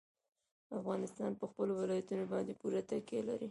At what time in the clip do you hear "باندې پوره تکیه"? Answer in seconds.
2.31-3.21